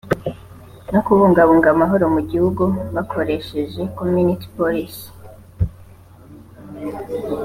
no 0.93 0.99
kubungabunga 1.05 1.67
amahoro 1.71 2.05
mu 2.15 2.21
gihugu 2.31 2.63
bakoresheje 2.95 3.81
Community 3.97 4.47
Policing 4.57 5.11